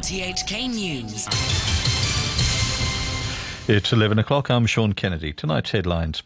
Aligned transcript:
RTHK 0.00 0.66
News. 0.70 1.28
It's 3.68 3.92
11 3.92 4.18
o'clock. 4.18 4.48
I'm 4.48 4.64
Sean 4.64 4.94
Kennedy. 4.94 5.34
Tonight's 5.34 5.72
headlines. 5.72 6.22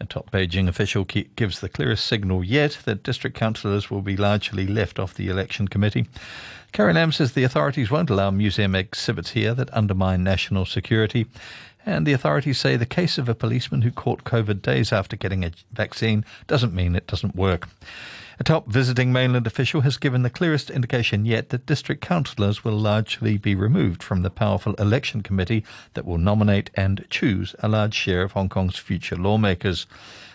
A 0.00 0.06
top 0.06 0.30
Beijing 0.30 0.68
official 0.68 1.04
gives 1.04 1.60
the 1.60 1.68
clearest 1.68 2.06
signal 2.06 2.42
yet 2.42 2.78
that 2.86 3.02
district 3.02 3.36
councillors 3.36 3.90
will 3.90 4.00
be 4.00 4.16
largely 4.16 4.66
left 4.66 4.98
off 4.98 5.12
the 5.12 5.28
election 5.28 5.68
committee. 5.68 6.06
Carrie 6.72 6.94
Lam 6.94 7.12
says 7.12 7.32
the 7.32 7.44
authorities 7.44 7.90
won't 7.90 8.08
allow 8.08 8.30
museum 8.30 8.74
exhibits 8.74 9.32
here 9.32 9.52
that 9.52 9.76
undermine 9.76 10.24
national 10.24 10.64
security. 10.64 11.26
And 11.86 12.06
the 12.06 12.12
authorities 12.12 12.58
say 12.58 12.76
the 12.76 12.86
case 12.86 13.18
of 13.18 13.28
a 13.28 13.34
policeman 13.34 13.82
who 13.82 13.90
caught 13.90 14.24
COVID 14.24 14.62
days 14.62 14.92
after 14.92 15.16
getting 15.16 15.44
a 15.44 15.52
vaccine 15.72 16.24
doesn't 16.46 16.74
mean 16.74 16.94
it 16.94 17.06
doesn't 17.06 17.34
work. 17.34 17.68
A 18.38 18.42
top 18.42 18.68
visiting 18.68 19.12
mainland 19.12 19.46
official 19.46 19.82
has 19.82 19.98
given 19.98 20.22
the 20.22 20.30
clearest 20.30 20.70
indication 20.70 21.26
yet 21.26 21.50
that 21.50 21.66
district 21.66 22.00
councillors 22.00 22.64
will 22.64 22.78
largely 22.78 23.36
be 23.36 23.54
removed 23.54 24.02
from 24.02 24.22
the 24.22 24.30
powerful 24.30 24.72
election 24.74 25.22
committee 25.22 25.62
that 25.92 26.06
will 26.06 26.16
nominate 26.16 26.70
and 26.74 27.04
choose 27.10 27.54
a 27.58 27.68
large 27.68 27.92
share 27.92 28.22
of 28.22 28.32
Hong 28.32 28.48
Kong's 28.48 28.78
future 28.78 29.16
lawmakers. 29.16 29.86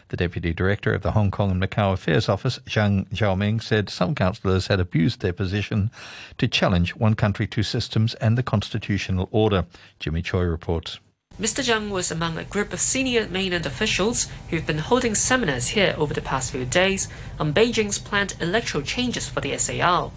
The 0.09 0.17
Deputy 0.17 0.53
Director 0.53 0.93
of 0.93 1.01
the 1.01 1.13
Hong 1.13 1.31
Kong 1.31 1.49
and 1.49 1.59
Macau 1.59 1.93
Affairs 1.93 2.29
Office, 2.29 2.59
Zhang 2.67 3.09
Xiaoming, 3.09 3.59
said 3.63 3.89
some 3.89 4.13
councillors 4.13 4.67
had 4.67 4.79
abused 4.79 5.21
their 5.21 5.33
position 5.33 5.89
to 6.37 6.47
challenge 6.47 6.95
one 6.95 7.15
country, 7.15 7.47
two 7.47 7.63
systems 7.63 8.13
and 8.15 8.37
the 8.37 8.43
constitutional 8.43 9.27
order. 9.31 9.65
Jimmy 9.99 10.21
Choi 10.21 10.43
reports. 10.43 10.99
Mr. 11.37 11.61
Zhang 11.61 11.89
was 11.89 12.11
among 12.11 12.37
a 12.37 12.45
group 12.45 12.71
of 12.71 12.79
senior 12.79 13.27
mainland 13.27 13.65
officials 13.65 14.29
who've 14.49 14.65
been 14.65 14.77
holding 14.77 15.13
seminars 15.13 15.69
here 15.69 15.93
over 15.97 16.13
the 16.13 16.21
past 16.21 16.51
few 16.51 16.63
days 16.63 17.09
on 17.37 17.53
Beijing's 17.53 17.99
planned 17.99 18.33
electoral 18.39 18.81
changes 18.81 19.27
for 19.27 19.41
the 19.41 19.57
SAR. 19.57 20.11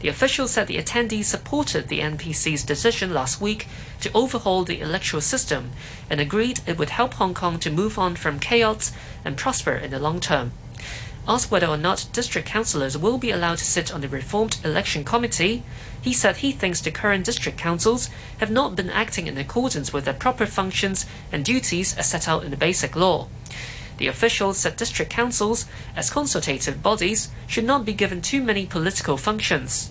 The 0.00 0.08
official 0.08 0.48
said 0.48 0.66
the 0.66 0.78
attendees 0.78 1.26
supported 1.26 1.88
the 1.88 2.00
NPC's 2.00 2.64
decision 2.64 3.12
last 3.12 3.42
week 3.42 3.68
to 4.00 4.10
overhaul 4.14 4.64
the 4.64 4.80
electoral 4.80 5.20
system 5.20 5.72
and 6.08 6.18
agreed 6.18 6.60
it 6.66 6.78
would 6.78 6.90
help 6.90 7.14
Hong 7.14 7.34
Kong 7.34 7.58
to 7.58 7.70
move 7.70 7.98
on 7.98 8.16
from 8.16 8.40
chaos 8.40 8.92
and 9.26 9.36
prosper 9.36 9.74
in 9.74 9.90
the 9.90 9.98
long 9.98 10.18
term. 10.18 10.52
Asked 11.30 11.50
whether 11.50 11.66
or 11.66 11.76
not 11.76 12.08
district 12.14 12.48
councillors 12.48 12.96
will 12.96 13.18
be 13.18 13.30
allowed 13.30 13.58
to 13.58 13.64
sit 13.66 13.92
on 13.92 14.00
the 14.00 14.08
reformed 14.08 14.56
election 14.64 15.04
committee, 15.04 15.62
he 16.00 16.14
said 16.14 16.38
he 16.38 16.52
thinks 16.52 16.80
the 16.80 16.90
current 16.90 17.26
district 17.26 17.58
councils 17.58 18.08
have 18.38 18.50
not 18.50 18.74
been 18.74 18.88
acting 18.88 19.26
in 19.26 19.36
accordance 19.36 19.92
with 19.92 20.06
their 20.06 20.14
proper 20.14 20.46
functions 20.46 21.04
and 21.30 21.44
duties 21.44 21.94
as 21.98 22.08
set 22.08 22.28
out 22.28 22.44
in 22.44 22.50
the 22.50 22.56
basic 22.56 22.96
law. 22.96 23.28
The 23.98 24.06
officials 24.06 24.56
said 24.56 24.76
district 24.76 25.10
councils, 25.10 25.66
as 25.94 26.08
consultative 26.08 26.82
bodies, 26.82 27.28
should 27.46 27.64
not 27.64 27.84
be 27.84 27.92
given 27.92 28.22
too 28.22 28.42
many 28.42 28.64
political 28.64 29.18
functions. 29.18 29.90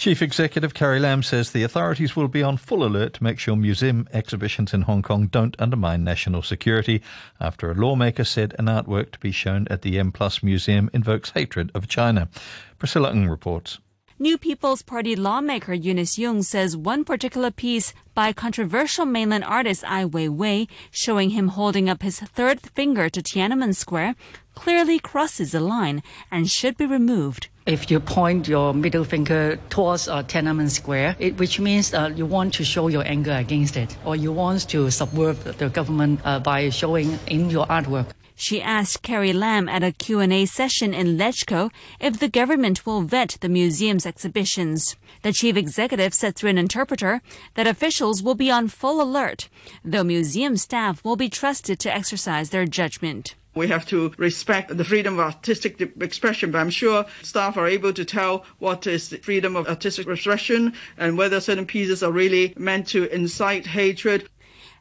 Chief 0.00 0.22
Executive 0.22 0.72
Carrie 0.72 0.98
Lam 0.98 1.22
says 1.22 1.50
the 1.50 1.62
authorities 1.62 2.16
will 2.16 2.26
be 2.26 2.42
on 2.42 2.56
full 2.56 2.84
alert 2.84 3.12
to 3.12 3.22
make 3.22 3.38
sure 3.38 3.54
museum 3.54 4.08
exhibitions 4.14 4.72
in 4.72 4.80
Hong 4.80 5.02
Kong 5.02 5.26
don't 5.26 5.54
undermine 5.58 6.04
national 6.04 6.40
security 6.40 7.02
after 7.38 7.70
a 7.70 7.74
lawmaker 7.74 8.24
said 8.24 8.54
an 8.58 8.64
artwork 8.64 9.10
to 9.10 9.18
be 9.18 9.30
shown 9.30 9.68
at 9.68 9.82
the 9.82 9.98
M 9.98 10.10
Plus 10.10 10.42
Museum 10.42 10.88
invokes 10.94 11.32
hatred 11.32 11.70
of 11.74 11.86
China. 11.86 12.30
Priscilla 12.78 13.10
Ng 13.10 13.28
reports. 13.28 13.78
New 14.18 14.38
People's 14.38 14.80
Party 14.80 15.14
lawmaker 15.14 15.74
Eunice 15.74 16.16
Yung 16.16 16.42
says 16.42 16.78
one 16.78 17.04
particular 17.04 17.50
piece 17.50 17.92
by 18.14 18.32
controversial 18.32 19.04
mainland 19.04 19.44
artist 19.44 19.84
Ai 19.84 20.06
Weiwei, 20.06 20.66
showing 20.90 21.30
him 21.30 21.48
holding 21.48 21.90
up 21.90 22.00
his 22.00 22.20
third 22.20 22.58
finger 22.62 23.10
to 23.10 23.20
Tiananmen 23.20 23.76
Square, 23.76 24.14
clearly 24.54 24.98
crosses 24.98 25.52
the 25.52 25.60
line 25.60 26.02
and 26.30 26.50
should 26.50 26.78
be 26.78 26.86
removed. 26.86 27.49
If 27.70 27.88
you 27.88 28.00
point 28.00 28.48
your 28.48 28.74
middle 28.74 29.04
finger 29.04 29.56
towards 29.68 30.08
uh, 30.08 30.24
Tiananmen 30.24 30.68
Square, 30.70 31.14
it, 31.20 31.38
which 31.38 31.60
means 31.60 31.94
uh, 31.94 32.10
you 32.16 32.26
want 32.26 32.52
to 32.54 32.64
show 32.64 32.88
your 32.88 33.06
anger 33.06 33.30
against 33.30 33.76
it, 33.76 33.96
or 34.04 34.16
you 34.16 34.32
want 34.32 34.68
to 34.70 34.90
subvert 34.90 35.36
the 35.56 35.68
government 35.68 36.18
uh, 36.24 36.40
by 36.40 36.68
showing 36.70 37.16
in 37.28 37.48
your 37.48 37.66
artwork. 37.66 38.08
She 38.34 38.60
asked 38.60 39.02
Carrie 39.02 39.32
Lam 39.32 39.68
at 39.68 39.84
a 39.84 39.92
Q&A 39.92 40.46
session 40.46 40.92
in 40.92 41.16
LegCo 41.16 41.70
if 42.00 42.18
the 42.18 42.28
government 42.28 42.84
will 42.84 43.02
vet 43.02 43.38
the 43.40 43.48
museum's 43.48 44.04
exhibitions. 44.04 44.96
The 45.22 45.32
chief 45.32 45.56
executive 45.56 46.12
said 46.12 46.34
through 46.34 46.50
an 46.50 46.58
interpreter 46.58 47.22
that 47.54 47.68
officials 47.68 48.20
will 48.20 48.34
be 48.34 48.50
on 48.50 48.66
full 48.66 49.00
alert, 49.00 49.48
though 49.84 50.02
museum 50.02 50.56
staff 50.56 51.04
will 51.04 51.14
be 51.14 51.28
trusted 51.28 51.78
to 51.78 51.94
exercise 51.94 52.50
their 52.50 52.66
judgment. 52.66 53.36
We 53.54 53.66
have 53.68 53.84
to 53.86 54.12
respect 54.16 54.76
the 54.76 54.84
freedom 54.84 55.14
of 55.14 55.20
artistic 55.20 55.80
expression, 56.00 56.52
but 56.52 56.58
I'm 56.58 56.70
sure 56.70 57.04
staff 57.22 57.56
are 57.56 57.66
able 57.66 57.92
to 57.92 58.04
tell 58.04 58.44
what 58.58 58.86
is 58.86 59.08
the 59.08 59.18
freedom 59.18 59.56
of 59.56 59.66
artistic 59.66 60.06
expression 60.06 60.72
and 60.96 61.18
whether 61.18 61.40
certain 61.40 61.66
pieces 61.66 62.02
are 62.02 62.12
really 62.12 62.54
meant 62.56 62.86
to 62.88 63.12
incite 63.12 63.66
hatred. 63.66 64.28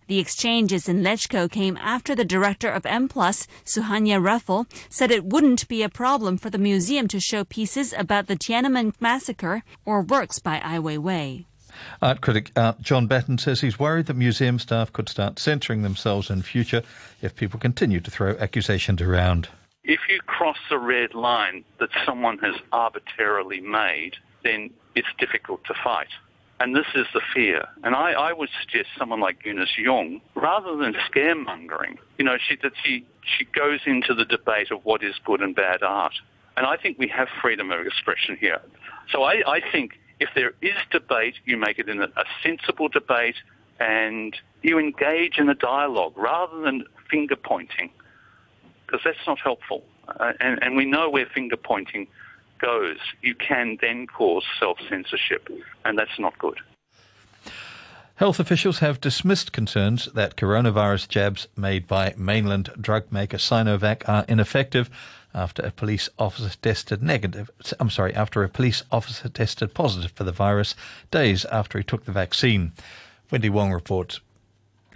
The 0.05 0.19
exchanges 0.19 0.89
in 0.89 1.03
LegCo 1.03 1.51
came 1.51 1.77
after 1.77 2.15
the 2.15 2.25
director 2.25 2.69
of 2.69 2.85
M+, 2.85 3.07
Suhanya 3.09 4.19
Raffel, 4.19 4.65
said 4.89 5.11
it 5.11 5.25
wouldn't 5.25 5.67
be 5.67 5.83
a 5.83 5.89
problem 5.89 6.37
for 6.37 6.49
the 6.49 6.57
museum 6.57 7.07
to 7.09 7.19
show 7.19 7.43
pieces 7.43 7.93
about 7.93 8.25
the 8.25 8.35
Tiananmen 8.35 8.93
massacre 8.99 9.63
or 9.85 10.01
works 10.01 10.39
by 10.39 10.59
Ai 10.61 10.79
Weiwei. 10.79 11.45
Art 12.01 12.21
critic 12.21 12.51
uh, 12.55 12.73
John 12.81 13.07
Batten 13.07 13.37
says 13.37 13.61
he's 13.61 13.79
worried 13.79 14.07
that 14.07 14.15
museum 14.15 14.59
staff 14.59 14.91
could 14.93 15.09
start 15.09 15.39
censoring 15.39 15.81
themselves 15.81 16.29
in 16.29 16.41
future 16.41 16.83
if 17.21 17.35
people 17.35 17.59
continue 17.59 17.99
to 17.99 18.11
throw 18.11 18.37
accusations 18.37 19.01
around. 19.01 19.49
If 19.83 20.01
you 20.09 20.19
cross 20.21 20.57
a 20.71 20.77
red 20.77 21.13
line 21.13 21.63
that 21.79 21.89
someone 22.05 22.37
has 22.39 22.55
arbitrarily 22.71 23.61
made, 23.61 24.15
then 24.43 24.69
it's 24.95 25.07
difficult 25.17 25.63
to 25.65 25.73
fight. 25.83 26.09
And 26.59 26.75
this 26.75 26.85
is 26.93 27.07
the 27.13 27.21
fear. 27.33 27.65
And 27.83 27.95
I, 27.95 28.11
I 28.11 28.33
would 28.33 28.49
suggest 28.61 28.89
someone 28.97 29.21
like 29.21 29.45
Eunice 29.45 29.77
Yung, 29.77 30.19
rather 30.35 30.75
than 30.75 30.93
scaremongering, 30.93 31.97
you 32.17 32.25
know, 32.25 32.37
she, 32.37 32.57
that 32.61 32.73
she, 32.83 33.05
she 33.37 33.45
goes 33.45 33.79
into 33.85 34.13
the 34.13 34.25
debate 34.25 34.69
of 34.69 34.83
what 34.83 35.01
is 35.01 35.15
good 35.23 35.41
and 35.41 35.55
bad 35.55 35.83
art. 35.83 36.13
And 36.57 36.65
I 36.65 36.75
think 36.75 36.99
we 36.99 37.07
have 37.07 37.29
freedom 37.41 37.71
of 37.71 37.79
expression 37.85 38.35
here. 38.37 38.61
So 39.09 39.23
I, 39.23 39.41
I 39.47 39.61
think 39.71 39.97
if 40.19 40.29
there 40.35 40.53
is 40.61 40.75
debate, 40.91 41.35
you 41.45 41.57
make 41.57 41.79
it 41.79 41.89
in 41.89 42.01
a, 42.01 42.09
sensible 42.43 42.87
debate 42.87 43.35
and 43.79 44.35
you 44.61 44.77
engage 44.77 45.37
in 45.37 45.49
a 45.49 45.55
dialogue 45.55 46.13
rather 46.17 46.59
than 46.61 46.83
finger 47.09 47.35
pointing, 47.35 47.89
because 48.85 49.01
that's 49.05 49.25
not 49.25 49.39
helpful. 49.39 49.83
Uh, 50.07 50.33
and, 50.39 50.61
and 50.61 50.75
we 50.75 50.85
know 50.85 51.09
where 51.09 51.25
finger 51.25 51.55
pointing 51.55 52.07
goes, 52.59 52.97
you 53.21 53.35
can 53.35 53.77
then 53.81 54.05
cause 54.07 54.43
self 54.59 54.77
censorship, 54.89 55.47
and 55.85 55.97
that's 55.97 56.19
not 56.19 56.37
good. 56.39 56.59
Health 58.15 58.39
officials 58.41 58.79
have 58.79 58.99
dismissed 58.99 59.53
concerns 59.53 60.07
that 60.07 60.35
coronavirus 60.35 61.07
jabs 61.07 61.47
made 61.55 61.87
by 61.87 62.13
mainland 62.17 62.69
drug 62.79 63.09
maker 63.13 63.37
Sinovac 63.37 64.07
are 64.09 64.25
ineffective 64.27 64.89
after 65.33 65.61
a 65.61 65.71
police 65.71 66.09
officer 66.17 66.57
tested 66.61 67.03
negative. 67.03 67.49
I'm 67.79 67.89
sorry, 67.89 68.13
after 68.13 68.43
a 68.43 68.49
police 68.49 68.83
officer 68.91 69.29
tested 69.29 69.73
positive 69.73 70.11
for 70.11 70.23
the 70.23 70.31
virus 70.31 70.75
days 71.11 71.45
after 71.45 71.77
he 71.77 71.83
took 71.83 72.05
the 72.05 72.11
vaccine. 72.11 72.71
Wendy 73.31 73.49
Wong 73.49 73.71
reports. 73.71 74.19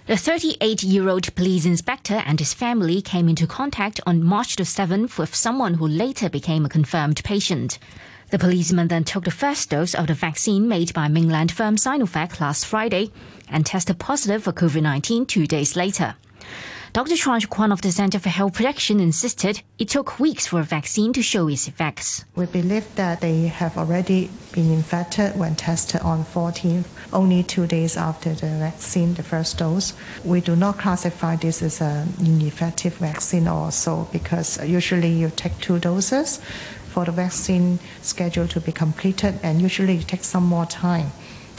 The 0.06 0.18
38 0.18 0.84
year 0.84 1.08
old 1.08 1.34
police 1.34 1.66
inspector 1.66 2.22
and 2.26 2.38
his 2.38 2.54
family 2.54 3.02
came 3.02 3.30
into 3.30 3.48
contact 3.48 4.02
on 4.06 4.22
March 4.22 4.58
the 4.58 4.64
7th 4.64 5.18
with 5.18 5.34
someone 5.34 5.76
who 5.76 5.88
later 5.88 6.30
became 6.30 6.66
a 6.66 6.70
confirmed 6.70 7.24
patient. 7.24 7.80
The 8.30 8.40
policeman 8.40 8.90
then 8.90 9.06
took 9.06 9.24
the 9.24 9.32
first 9.32 9.70
dose 9.70 9.94
of 9.94 10.08
the 10.08 10.14
vaccine 10.14 10.68
made 10.68 10.94
by 10.94 11.08
mainland 11.08 11.52
firm 11.52 11.78
Sinovac 11.78 12.42
last 12.42 12.66
Friday 12.66 13.12
and 13.48 13.66
tested 13.66 14.00
positive 14.00 14.44
for 14.44 14.52
COVID 14.52 14.82
19 14.82 15.26
two 15.26 15.48
days 15.48 15.76
later. 15.78 16.16
Dr. 16.94 17.16
Chuang 17.16 17.42
Kwan 17.42 17.72
of 17.72 17.82
the 17.82 17.92
Center 17.92 18.20
for 18.20 18.30
Health 18.30 18.54
Protection 18.54 19.00
insisted 19.00 19.64
it 19.80 19.90
took 19.90 20.20
weeks 20.20 20.46
for 20.46 20.60
a 20.60 20.64
vaccine 20.64 21.12
to 21.14 21.24
show 21.24 21.48
its 21.48 21.68
effects. 21.68 22.24
We 22.36 22.46
believe 22.46 22.86
that 22.98 23.20
they 23.20 23.48
have 23.48 23.80
already 23.80 24.30
been 24.52 24.72
infected 24.72 25.36
when 25.36 25.56
tested 25.56 26.02
on 26.02 26.24
14th, 26.24 26.86
only 27.12 27.42
two 27.42 27.66
days 27.66 27.98
after 27.98 28.36
the 28.36 28.46
vaccine, 28.60 29.16
the 29.16 29.24
first 29.24 29.58
dose. 29.58 29.94
We 30.24 30.40
do 30.42 30.56
not 30.56 30.78
classify 30.78 31.36
this 31.38 31.64
as 31.64 31.82
an 31.82 32.14
ineffective 32.20 32.94
vaccine 32.98 33.48
also 33.48 34.08
because 34.12 34.64
usually 34.64 35.14
you 35.14 35.32
take 35.36 35.58
two 35.62 35.80
doses 35.80 36.42
for 36.90 37.06
the 37.06 37.12
vaccine 37.12 37.80
schedule 38.04 38.48
to 38.50 38.62
be 38.62 38.72
completed 38.72 39.40
and 39.42 39.60
usually 39.60 39.98
it 39.98 40.08
takes 40.08 40.28
some 40.28 40.46
more 40.46 40.68
time 40.68 41.12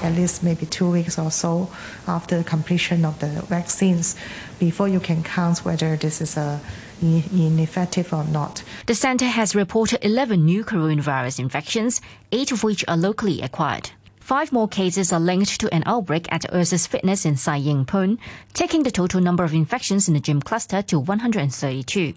at 0.02 0.14
least 0.14 0.42
maybe 0.42 0.66
two 0.66 0.90
weeks 0.90 1.18
or 1.18 1.30
so 1.30 1.70
after 2.06 2.38
the 2.38 2.44
completion 2.44 3.04
of 3.04 3.18
the 3.20 3.28
vaccines 3.48 4.16
before 4.58 4.88
you 4.88 5.00
can 5.00 5.22
count 5.22 5.58
whether 5.64 5.96
this 5.96 6.20
is 6.20 6.36
a 6.36 6.60
ineffective 7.02 8.12
or 8.12 8.24
not. 8.24 8.62
The 8.86 8.94
center 8.94 9.26
has 9.26 9.54
reported 9.54 10.04
11 10.04 10.44
new 10.44 10.64
coronavirus 10.64 11.40
infections, 11.40 12.00
eight 12.32 12.52
of 12.52 12.64
which 12.64 12.84
are 12.88 12.96
locally 12.96 13.42
acquired. 13.42 13.90
Five 14.20 14.52
more 14.52 14.68
cases 14.68 15.12
are 15.12 15.20
linked 15.20 15.60
to 15.60 15.74
an 15.74 15.82
outbreak 15.84 16.32
at 16.32 16.46
Ursus 16.54 16.86
Fitness 16.86 17.26
in 17.26 17.36
Sai 17.36 17.56
Ying 17.56 17.84
Pun, 17.84 18.18
taking 18.54 18.82
the 18.82 18.90
total 18.90 19.20
number 19.20 19.44
of 19.44 19.52
infections 19.52 20.08
in 20.08 20.14
the 20.14 20.20
gym 20.20 20.40
cluster 20.40 20.80
to 20.82 20.98
132. 20.98 22.14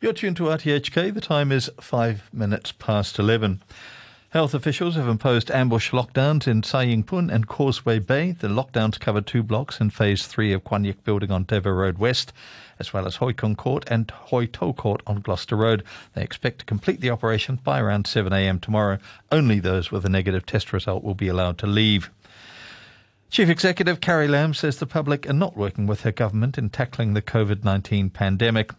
You're 0.00 0.12
tuned 0.12 0.36
to 0.36 0.44
RTHK. 0.44 1.12
The 1.12 1.20
time 1.20 1.50
is 1.50 1.68
five 1.80 2.28
minutes 2.32 2.70
past 2.70 3.18
11. 3.18 3.60
Health 4.32 4.52
officials 4.52 4.94
have 4.96 5.08
imposed 5.08 5.50
ambush 5.50 5.90
lockdowns 5.90 6.46
in 6.46 6.62
Sai 6.62 6.82
Ying 6.82 7.02
Pun 7.02 7.30
and 7.30 7.48
Causeway 7.48 7.98
Bay. 7.98 8.32
The 8.32 8.48
lockdowns 8.48 9.00
cover 9.00 9.22
two 9.22 9.42
blocks 9.42 9.80
in 9.80 9.88
Phase 9.88 10.26
3 10.26 10.52
of 10.52 10.64
Kwan 10.64 10.84
Yik 10.84 11.02
Building 11.02 11.30
on 11.30 11.44
Des 11.44 11.60
Voeux 11.60 11.72
Road 11.72 11.96
West, 11.96 12.34
as 12.78 12.92
well 12.92 13.06
as 13.06 13.16
Hoi 13.16 13.32
Kong 13.32 13.56
Court 13.56 13.84
and 13.90 14.10
Hoi 14.10 14.44
To 14.44 14.74
Court 14.74 15.00
on 15.06 15.20
Gloucester 15.20 15.56
Road. 15.56 15.82
They 16.12 16.22
expect 16.22 16.58
to 16.58 16.66
complete 16.66 17.00
the 17.00 17.08
operation 17.08 17.58
by 17.64 17.80
around 17.80 18.04
7am 18.04 18.60
tomorrow. 18.60 18.98
Only 19.32 19.60
those 19.60 19.90
with 19.90 20.04
a 20.04 20.10
negative 20.10 20.44
test 20.44 20.74
result 20.74 21.02
will 21.02 21.14
be 21.14 21.28
allowed 21.28 21.56
to 21.60 21.66
leave. 21.66 22.10
Chief 23.30 23.50
Executive 23.50 24.00
Carrie 24.00 24.26
Lam 24.26 24.54
says 24.54 24.78
the 24.78 24.86
public 24.86 25.28
are 25.28 25.34
not 25.34 25.54
working 25.54 25.86
with 25.86 26.00
her 26.00 26.10
government 26.10 26.56
in 26.56 26.70
tackling 26.70 27.12
the 27.12 27.20
COVID 27.20 27.62
19 27.62 28.08
pandemic. 28.08 28.72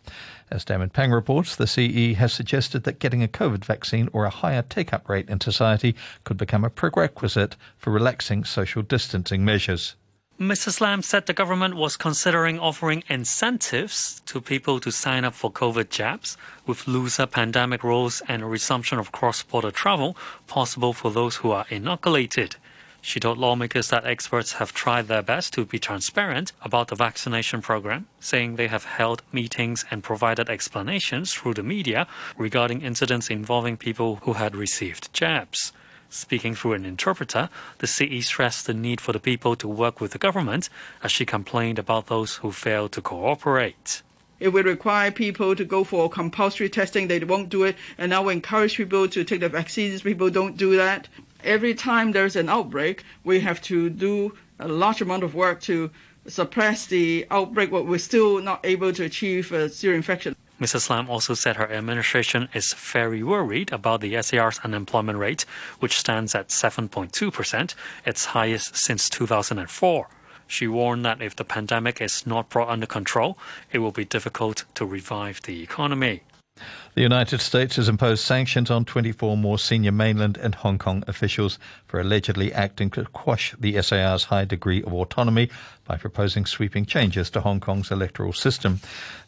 As 0.50 0.66
Damon 0.66 0.90
Pang 0.90 1.12
reports, 1.12 1.56
the 1.56 1.68
CE 1.68 2.18
has 2.18 2.34
suggested 2.34 2.84
that 2.84 2.98
getting 2.98 3.22
a 3.22 3.28
COVID 3.28 3.64
vaccine 3.64 4.10
or 4.12 4.26
a 4.26 4.32
higher 4.32 4.64
take 4.64 4.92
up 4.92 5.08
rate 5.08 5.30
in 5.30 5.40
society 5.40 5.96
could 6.24 6.36
become 6.36 6.66
a 6.66 6.72
prerequisite 6.72 7.56
for 7.78 7.92
relaxing 7.92 8.44
social 8.44 8.82
distancing 8.82 9.46
measures. 9.46 9.96
Mrs. 10.40 10.82
Lam 10.82 11.04
said 11.04 11.28
the 11.28 11.34
government 11.34 11.76
was 11.76 11.96
considering 11.96 12.60
offering 12.60 13.04
incentives 13.08 14.22
to 14.26 14.42
people 14.42 14.80
to 14.80 14.92
sign 14.92 15.26
up 15.26 15.36
for 15.36 15.52
COVID 15.52 15.90
jabs, 15.90 16.38
with 16.66 16.88
looser 16.88 17.28
pandemic 17.28 17.84
rules 17.84 18.24
and 18.28 18.42
a 18.42 18.48
resumption 18.48 18.98
of 18.98 19.12
cross 19.12 19.44
border 19.44 19.70
travel 19.70 20.18
possible 20.48 20.94
for 20.94 21.12
those 21.12 21.36
who 21.36 21.52
are 21.52 21.68
inoculated. 21.70 22.56
She 23.02 23.20
told 23.20 23.38
lawmakers 23.38 23.90
that 23.90 24.06
experts 24.06 24.54
have 24.54 24.74
tried 24.74 25.08
their 25.08 25.22
best 25.22 25.54
to 25.54 25.66
be 25.66 25.80
transparent 25.80 26.52
about 26.62 26.90
the 26.90 26.96
vaccination 26.96 27.62
program, 27.62 28.08
saying 28.20 28.56
they 28.56 28.68
have 28.68 28.84
held 28.84 29.24
meetings 29.32 29.86
and 29.90 30.04
provided 30.04 30.50
explanations 30.50 31.34
through 31.34 31.54
the 31.54 31.64
media 31.64 32.08
regarding 32.38 32.82
incidents 32.82 33.30
involving 33.30 33.78
people 33.78 34.18
who 34.24 34.34
had 34.34 34.56
received 34.56 35.14
jabs. 35.14 35.72
Speaking 36.10 36.56
through 36.56 36.74
an 36.74 36.86
interpreter, 36.86 37.50
the 37.78 37.88
CE 37.88 38.26
stressed 38.26 38.66
the 38.66 38.74
need 38.74 39.00
for 39.00 39.14
the 39.14 39.20
people 39.20 39.56
to 39.56 39.68
work 39.68 40.02
with 40.02 40.12
the 40.12 40.18
government 40.18 40.70
as 41.04 41.12
she 41.12 41.26
complained 41.26 41.80
about 41.80 42.08
those 42.08 42.38
who 42.38 42.52
failed 42.52 42.92
to 42.94 43.02
cooperate. 43.02 44.02
It 44.40 44.50
will 44.50 44.64
require 44.64 45.12
people 45.12 45.56
to 45.56 45.66
go 45.66 45.84
for 45.84 46.10
compulsory 46.10 46.70
testing. 46.70 47.08
They 47.08 47.20
won't 47.20 47.50
do 47.50 47.64
it. 47.64 47.76
And 47.98 48.10
now 48.10 48.24
we 48.24 48.34
encourage 48.34 48.78
people 48.78 49.08
to 49.10 49.24
take 49.24 49.42
the 49.42 49.50
vaccines. 49.50 50.02
People 50.02 50.30
don't 50.30 50.58
do 50.58 50.78
that 50.78 51.10
every 51.44 51.74
time 51.74 52.12
there's 52.12 52.36
an 52.36 52.50
outbreak, 52.50 53.04
we 53.24 53.40
have 53.40 53.62
to 53.64 53.90
do 53.90 54.36
a 54.60 54.68
large 54.68 55.02
amount 55.02 55.24
of 55.24 55.36
work 55.36 55.62
to 55.62 55.90
suppress 56.28 56.86
the 56.86 57.26
outbreak, 57.32 57.72
but 57.72 57.86
we're 57.86 57.98
still 57.98 58.42
not 58.42 58.60
able 58.64 58.94
to 58.94 59.04
achieve 59.04 59.52
a 59.52 59.70
zero 59.70 59.96
infection. 59.96 60.36
Mrs. 60.60 60.90
Lam 60.90 61.10
also 61.10 61.34
said 61.34 61.56
her 61.56 61.72
administration 61.72 62.50
is 62.54 62.74
very 62.74 63.24
worried 63.24 63.72
about 63.72 64.02
the 64.02 64.22
SAR's 64.22 64.60
unemployment 64.60 65.18
rate, 65.18 65.46
which 65.80 65.98
stands 65.98 66.36
at 66.36 66.50
7.2%, 66.50 67.76
its 68.06 68.26
highest 68.26 68.76
since 68.76 69.10
2004. 69.10 70.10
She 70.48 70.68
warned 70.68 71.06
that 71.06 71.22
if 71.22 71.36
the 71.36 71.46
pandemic 71.46 72.02
is 72.02 72.28
not 72.28 72.50
brought 72.50 72.70
under 72.70 72.88
control, 72.88 73.38
it 73.72 73.80
will 73.80 73.92
be 73.92 74.04
difficult 74.04 74.66
to 74.76 74.86
revive 74.86 75.42
the 75.44 75.64
economy. 75.64 76.24
The 76.96 77.02
United 77.02 77.42
States 77.42 77.76
has 77.78 77.88
imposed 77.88 78.24
sanctions 78.24 78.70
on 78.70 78.86
24 78.86 79.38
more 79.38 79.60
senior 79.60 79.92
mainland 79.92 80.38
and 80.38 80.56
Hong 80.56 80.78
Kong 80.78 81.04
officials 81.08 81.60
for 81.88 82.00
allegedly 82.00 82.52
acting 82.54 82.90
to 82.92 83.06
quash 83.06 83.56
the 83.60 83.82
SAR's 83.82 84.26
high 84.26 84.46
degree 84.46 84.84
of 84.84 84.94
autonomy 84.94 85.50
by 85.86 85.98
proposing 85.98 86.46
sweeping 86.46 86.86
changes 86.86 87.30
to 87.32 87.42
Hong 87.42 87.60
Kong's 87.60 87.92
electoral 87.92 88.34
system. 88.34 88.80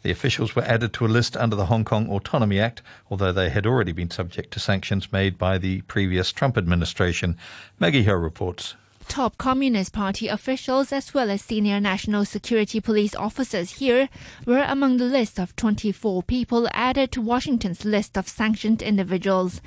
The 0.02 0.10
officials 0.10 0.54
were 0.54 0.64
added 0.64 0.92
to 0.94 1.06
a 1.06 1.08
list 1.08 1.36
under 1.36 1.56
the 1.56 1.66
Hong 1.66 1.84
Kong 1.84 2.10
Autonomy 2.10 2.60
Act, 2.60 2.82
although 3.10 3.32
they 3.32 3.50
had 3.50 3.66
already 3.66 3.92
been 3.92 4.10
subject 4.10 4.52
to 4.52 4.60
sanctions 4.60 5.12
made 5.12 5.38
by 5.38 5.58
the 5.58 5.80
previous 5.82 6.32
Trump 6.32 6.58
administration. 6.58 7.36
Maggie 7.78 8.04
Ho 8.04 8.12
reports. 8.12 8.74
Top 9.08 9.36
Communist 9.36 9.92
Party 9.92 10.28
officials 10.28 10.92
as 10.92 11.12
well 11.12 11.30
as 11.30 11.42
senior 11.42 11.80
National 11.80 12.24
Security 12.24 12.80
Police 12.80 13.14
officers 13.14 13.72
here 13.72 14.08
were 14.46 14.64
among 14.66 14.96
the 14.96 15.04
list 15.04 15.38
of 15.38 15.54
24 15.56 16.22
people 16.22 16.68
added 16.72 17.12
to 17.12 17.20
Washington's 17.20 17.84
list 17.84 18.16
of 18.16 18.28
sanctioned 18.28 18.80
individuals. 18.80 19.60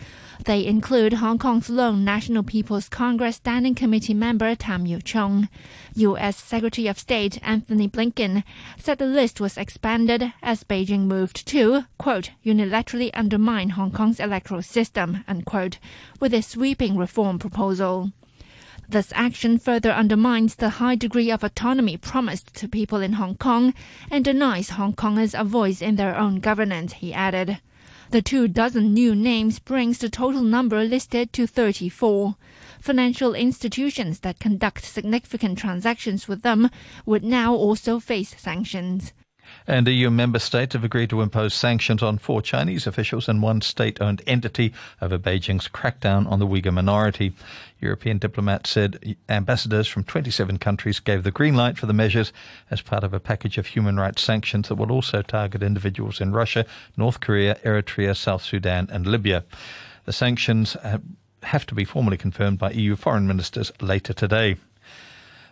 They 0.46 0.66
include 0.66 1.14
Hong 1.14 1.38
Kong's 1.38 1.70
lone 1.70 2.04
National 2.04 2.44
People's 2.44 2.90
Congress 2.90 3.36
Standing 3.38 3.76
Committee 3.76 4.14
member 4.14 4.56
Tam 4.56 4.86
Yiu 4.86 5.04
Chung. 5.04 5.50
U.S. 5.96 6.38
Secretary 6.38 6.88
of 6.88 7.00
State 7.00 7.40
Antony 7.42 7.88
Blinken 7.88 8.44
said 8.78 8.98
the 8.98 9.06
list 9.06 9.40
was 9.40 9.58
expanded 9.58 10.34
as 10.42 10.64
Beijing 10.64 11.02
moved 11.02 11.48
to, 11.48 11.86
quote, 11.98 12.32
unilaterally 12.46 13.12
undermine 13.14 13.70
Hong 13.70 13.92
Kong's 13.92 14.20
electoral 14.20 14.62
system, 14.62 15.24
unquote, 15.28 15.78
with 16.20 16.34
a 16.34 16.42
sweeping 16.42 16.98
reform 16.98 17.40
proposal. 17.40 18.12
This 18.88 19.12
action 19.16 19.58
further 19.58 19.92
undermines 19.92 20.56
the 20.56 20.70
high 20.70 20.96
degree 20.96 21.32
of 21.32 21.44
autonomy 21.44 21.98
promised 21.98 22.54
to 22.56 22.68
people 22.68 23.00
in 23.00 23.14
Hong 23.14 23.36
Kong 23.36 23.74
and 24.12 24.24
denies 24.24 24.70
Hong 24.72 24.94
Kongers 24.94 25.34
a 25.34 25.44
voice 25.44 25.82
in 25.82 25.96
their 25.96 26.16
own 26.16 26.40
governance, 26.40 26.94
he 26.94 27.14
added. 27.14 27.60
The 28.12 28.22
two 28.22 28.48
dozen 28.48 28.94
new 28.94 29.16
names 29.16 29.58
brings 29.58 29.98
the 29.98 30.10
total 30.10 30.42
number 30.42 30.84
listed 30.84 31.34
to 31.34 31.48
34. 31.48 32.36
Financial 32.80 33.34
institutions 33.34 34.20
that 34.20 34.40
conduct 34.40 34.86
significant 34.86 35.58
transactions 35.58 36.28
with 36.28 36.44
them 36.44 36.70
would 37.06 37.24
now 37.24 37.56
also 37.56 38.00
face 38.00 38.36
sanctions. 38.38 39.12
And 39.68 39.88
EU 39.88 40.12
member 40.12 40.38
states 40.38 40.74
have 40.74 40.84
agreed 40.84 41.10
to 41.10 41.22
impose 41.22 41.54
sanctions 41.56 42.04
on 42.04 42.20
four 42.20 42.42
Chinese 42.42 42.86
officials 42.86 43.28
and 43.28 43.42
one 43.42 43.62
state 43.62 44.00
owned 44.00 44.22
entity 44.28 44.72
over 45.02 45.18
Beijing's 45.18 45.68
crackdown 45.68 46.30
on 46.30 46.38
the 46.38 46.46
Uyghur 46.46 46.72
minority. 46.72 47.34
European 47.82 48.20
diplomats 48.20 48.70
said 48.70 49.16
ambassadors 49.28 49.88
from 49.88 50.04
27 50.04 50.60
countries 50.60 51.00
gave 51.00 51.24
the 51.24 51.32
green 51.32 51.56
light 51.56 51.80
for 51.80 51.88
the 51.88 51.94
measures 51.94 52.32
as 52.70 52.82
part 52.82 53.04
of 53.04 53.14
a 53.14 53.20
package 53.20 53.58
of 53.58 53.66
human 53.66 53.98
rights 53.98 54.22
sanctions 54.22 54.68
that 54.68 54.76
will 54.76 54.92
also 54.92 55.24
target 55.24 55.64
individuals 55.64 56.22
in 56.22 56.32
Russia, 56.32 56.66
North 56.96 57.20
Korea, 57.20 57.56
Eritrea, 57.66 58.16
South 58.16 58.44
Sudan, 58.44 58.88
and 58.92 59.08
Libya. 59.08 59.44
The 60.06 60.14
sanctions 60.14 60.78
have 61.42 61.66
to 61.66 61.76
be 61.76 61.86
formally 61.86 62.18
confirmed 62.18 62.60
by 62.60 62.72
EU 62.72 62.96
foreign 62.96 63.26
ministers 63.26 63.72
later 63.82 64.14
today. 64.14 64.58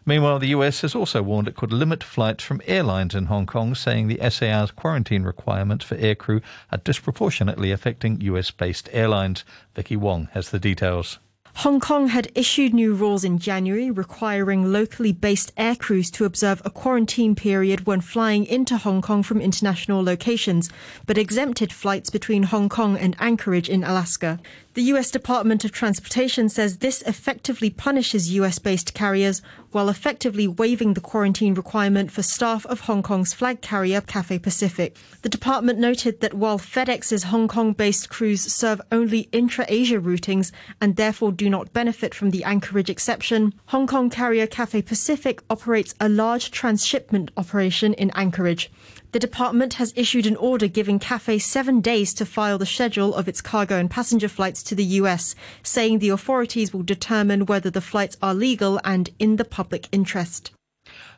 Meanwhile, 0.05 0.39
the 0.39 0.47
US 0.47 0.81
has 0.81 0.95
also 0.95 1.21
warned 1.21 1.47
it 1.47 1.55
could 1.55 1.71
limit 1.71 2.03
flights 2.03 2.43
from 2.43 2.61
airlines 2.65 3.15
in 3.15 3.27
Hong 3.27 3.45
Kong, 3.45 3.73
saying 3.73 4.07
the 4.07 4.19
SAR's 4.29 4.71
quarantine 4.71 5.23
requirements 5.23 5.85
for 5.85 5.95
aircrew 5.95 6.41
are 6.71 6.77
disproportionately 6.79 7.71
affecting 7.71 8.19
US 8.21 8.51
based 8.51 8.89
airlines. 8.91 9.45
Vicky 9.75 9.95
Wong 9.95 10.27
has 10.33 10.49
the 10.49 10.59
details. 10.59 11.19
Hong 11.57 11.79
Kong 11.79 12.07
had 12.07 12.31
issued 12.33 12.73
new 12.73 12.95
rules 12.95 13.23
in 13.23 13.37
January 13.37 13.91
requiring 13.91 14.73
locally 14.73 15.11
based 15.11 15.55
aircrews 15.55 16.11
to 16.13 16.25
observe 16.25 16.63
a 16.65 16.71
quarantine 16.71 17.35
period 17.35 17.85
when 17.85 18.01
flying 18.01 18.43
into 18.45 18.75
Hong 18.75 19.03
Kong 19.03 19.21
from 19.21 19.39
international 19.39 20.03
locations, 20.03 20.71
but 21.05 21.17
exempted 21.17 21.71
flights 21.71 22.09
between 22.09 22.43
Hong 22.43 22.69
Kong 22.69 22.97
and 22.97 23.15
Anchorage 23.19 23.69
in 23.69 23.83
Alaska. 23.83 24.39
The 24.73 24.81
US 24.93 25.11
Department 25.11 25.63
of 25.63 25.71
Transportation 25.71 26.49
says 26.49 26.77
this 26.77 27.03
effectively 27.03 27.69
punishes 27.69 28.33
US 28.33 28.57
based 28.57 28.95
carriers 28.95 29.43
while 29.73 29.89
effectively 29.89 30.47
waiving 30.47 30.93
the 30.93 31.01
quarantine 31.01 31.53
requirement 31.53 32.11
for 32.11 32.21
staff 32.21 32.65
of 32.67 32.81
Hong 32.81 33.03
Kong's 33.03 33.33
flag 33.33 33.61
carrier 33.61 34.01
Cathay 34.01 34.39
Pacific. 34.39 34.95
The 35.21 35.29
department 35.29 35.79
noted 35.79 36.21
that 36.21 36.33
while 36.33 36.59
FedEx's 36.59 37.23
Hong 37.23 37.47
Kong 37.47 37.73
based 37.73 38.09
crews 38.09 38.41
serve 38.53 38.81
only 38.91 39.27
intra 39.31 39.65
Asia 39.67 39.99
routings 39.99 40.51
and 40.79 40.95
therefore 40.95 41.31
do 41.31 41.49
not 41.49 41.73
benefit 41.73 42.13
from 42.13 42.29
the 42.29 42.43
Anchorage 42.43 42.89
exception, 42.89 43.53
Hong 43.67 43.87
Kong 43.87 44.09
carrier 44.09 44.47
Cathay 44.47 44.81
Pacific 44.83 45.41
operates 45.49 45.95
a 45.99 46.07
large 46.07 46.51
transshipment 46.51 47.31
operation 47.35 47.93
in 47.95 48.11
Anchorage. 48.11 48.71
The 49.13 49.19
department 49.19 49.75
has 49.75 49.93
issued 49.95 50.25
an 50.25 50.35
order 50.37 50.65
giving 50.67 50.97
Cathay 50.97 51.37
seven 51.37 51.81
days 51.81 52.15
to 52.15 52.25
file 52.25 52.57
the 52.57 52.65
schedule 52.65 53.13
of 53.13 53.27
its 53.27 53.41
cargo 53.41 53.77
and 53.77 53.87
passenger 53.87 54.27
flights 54.27 54.63
to 54.63 54.73
the 54.73 54.83
US, 55.01 55.35
saying 55.61 55.99
the 55.99 56.09
authorities 56.09 56.73
will 56.73 56.81
determine 56.81 57.45
whether 57.45 57.69
the 57.69 57.79
flights 57.79 58.17
are 58.23 58.33
legal 58.33 58.81
and 58.83 59.11
in 59.19 59.35
the 59.35 59.45
public 59.45 59.87
interest. 59.91 60.49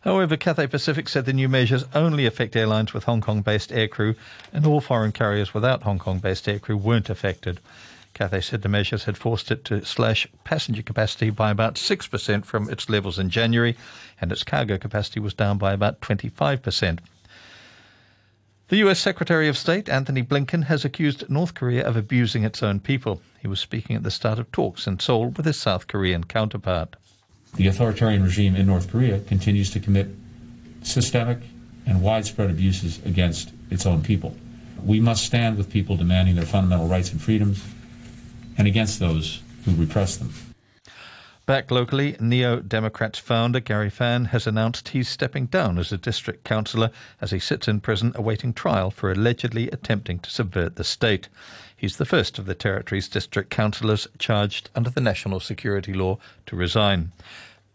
However, 0.02 0.36
Cathay 0.36 0.68
Pacific 0.68 1.08
said 1.08 1.24
the 1.24 1.32
new 1.32 1.48
measures 1.48 1.86
only 1.96 2.26
affect 2.26 2.58
airlines 2.58 2.94
with 2.94 3.06
Hong 3.06 3.22
Kong 3.22 3.42
based 3.42 3.70
aircrew, 3.70 4.18
and 4.52 4.66
all 4.66 4.82
foreign 4.82 5.14
carriers 5.14 5.54
without 5.54 5.84
Hong 5.84 5.98
Kong 5.98 6.20
based 6.20 6.48
aircrew 6.48 6.76
weren't 6.76 7.10
affected. 7.10 7.62
Cathay 8.14 8.42
said 8.42 8.62
the 8.62 8.68
measures 8.68 9.06
had 9.06 9.18
forced 9.18 9.52
it 9.52 9.64
to 9.66 9.86
slash 9.86 10.28
passenger 10.44 10.82
capacity 10.82 11.30
by 11.30 11.50
about 11.50 11.76
6% 11.76 12.44
from 12.44 12.70
its 12.70 12.90
levels 12.90 13.18
in 13.18 13.30
January, 13.30 13.78
and 14.20 14.34
its 14.34 14.44
cargo 14.44 14.78
capacity 14.78 15.22
was 15.22 15.34
down 15.34 15.58
by 15.58 15.72
about 15.72 16.02
25%. 16.02 17.00
The 18.68 18.78
US 18.78 19.00
Secretary 19.00 19.48
of 19.48 19.60
State, 19.60 19.90
Antony 19.90 20.24
Blinken, 20.24 20.64
has 20.64 20.84
accused 20.84 21.30
North 21.30 21.54
Korea 21.54 21.86
of 21.88 21.96
abusing 21.96 22.44
its 22.44 22.64
own 22.64 22.80
people. 22.80 23.22
He 23.40 23.48
was 23.48 23.60
speaking 23.60 23.96
at 23.96 24.02
the 24.02 24.10
start 24.10 24.40
of 24.40 24.52
talks 24.52 24.88
in 24.88 25.00
Seoul 25.00 25.28
with 25.28 25.46
his 25.46 25.58
South 25.58 25.86
Korean 25.86 26.24
counterpart. 26.24 26.96
The 27.54 27.68
authoritarian 27.68 28.24
regime 28.24 28.56
in 28.56 28.66
North 28.66 28.90
Korea 28.90 29.20
continues 29.20 29.70
to 29.70 29.80
commit 29.80 30.08
systemic 30.82 31.38
and 31.86 32.02
widespread 32.02 32.50
abuses 32.50 33.00
against 33.06 33.54
its 33.70 33.86
own 33.86 34.02
people. 34.02 34.36
We 34.84 35.00
must 35.00 35.24
stand 35.24 35.58
with 35.58 35.70
people 35.70 35.96
demanding 35.96 36.34
their 36.34 36.46
fundamental 36.46 36.88
rights 36.88 37.12
and 37.12 37.22
freedoms 37.22 37.64
and 38.58 38.68
against 38.68 39.00
those 39.00 39.44
who 39.66 39.76
repress 39.76 40.18
them. 40.18 40.34
Back 41.46 41.70
locally, 41.70 42.16
Neo 42.20 42.60
Democrats 42.60 43.20
founder 43.20 43.60
Gary 43.60 43.92
Fan 43.92 44.26
has 44.26 44.48
announced 44.48 44.90
he's 44.90 45.08
stepping 45.08 45.46
down 45.46 45.78
as 45.78 45.92
a 45.92 45.98
district 45.98 46.44
councillor 46.44 46.90
as 47.22 47.30
he 47.30 47.38
sits 47.38 47.68
in 47.68 47.82
prison 47.82 48.14
awaiting 48.16 48.52
trial 48.52 48.90
for 48.90 49.12
allegedly 49.12 49.70
attempting 49.70 50.18
to 50.20 50.32
subvert 50.32 50.76
the 50.76 50.84
state. 50.84 51.30
He's 51.78 51.98
the 51.98 52.06
first 52.06 52.40
of 52.40 52.48
the 52.48 52.56
territory's 52.56 53.08
district 53.08 53.52
councillors 53.52 54.08
charged 54.18 54.72
under 54.74 54.90
the 54.90 55.02
national 55.02 55.40
security 55.40 55.94
law 55.94 56.18
to 56.48 56.56
resign. 56.56 57.12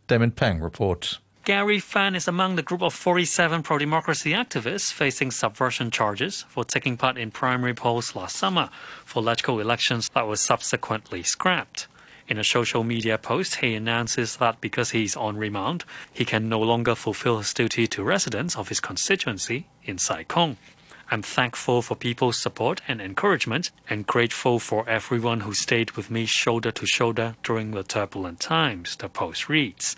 Damon 0.08 0.32
Pang 0.32 0.58
reports. 0.58 1.20
Gary 1.44 1.78
Fan 1.78 2.16
is 2.16 2.26
among 2.26 2.56
the 2.56 2.62
group 2.62 2.82
of 2.82 2.92
47 2.92 3.62
pro 3.62 3.78
democracy 3.78 4.32
activists 4.32 4.92
facing 4.92 5.30
subversion 5.30 5.92
charges 5.92 6.44
for 6.48 6.64
taking 6.64 6.96
part 6.96 7.16
in 7.16 7.30
primary 7.30 7.74
polls 7.74 8.16
last 8.16 8.34
summer 8.34 8.68
for 9.04 9.22
LegCo 9.22 9.60
elections 9.60 10.10
that 10.12 10.26
were 10.26 10.34
subsequently 10.34 11.22
scrapped. 11.22 11.86
In 12.30 12.38
a 12.38 12.44
social 12.44 12.84
media 12.84 13.18
post, 13.18 13.56
he 13.56 13.74
announces 13.74 14.36
that 14.36 14.60
because 14.60 14.92
he's 14.92 15.16
on 15.16 15.36
remand, 15.36 15.84
he 16.12 16.24
can 16.24 16.48
no 16.48 16.60
longer 16.60 16.94
fulfill 16.94 17.38
his 17.38 17.52
duty 17.52 17.88
to 17.88 18.04
residents 18.04 18.56
of 18.56 18.68
his 18.68 18.78
constituency 18.78 19.66
in 19.82 19.98
Sai 19.98 20.22
Kung. 20.22 20.56
I'm 21.10 21.22
thankful 21.22 21.82
for 21.82 21.96
people's 21.96 22.40
support 22.40 22.82
and 22.86 23.00
encouragement 23.00 23.72
and 23.88 24.06
grateful 24.06 24.60
for 24.60 24.88
everyone 24.88 25.40
who 25.40 25.54
stayed 25.54 25.90
with 25.92 26.08
me 26.08 26.24
shoulder 26.24 26.70
to 26.70 26.86
shoulder 26.86 27.34
during 27.42 27.72
the 27.72 27.82
turbulent 27.82 28.38
times, 28.38 28.94
the 28.94 29.08
post 29.08 29.48
reads. 29.48 29.96